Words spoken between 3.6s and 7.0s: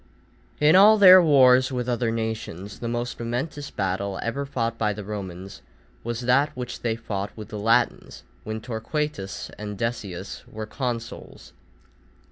battle ever fought by the Romans, was that which they